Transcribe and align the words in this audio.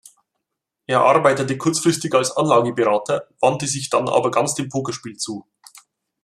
Er 0.87 1.01
arbeitete 1.01 1.59
kurzfristig 1.59 2.15
als 2.15 2.31
Anlageberater, 2.35 3.27
wandte 3.39 3.67
sich 3.67 3.87
dann 3.91 4.09
aber 4.09 4.31
ganz 4.31 4.55
dem 4.55 4.67
Pokerspiel 4.67 5.15
zu. 5.17 5.45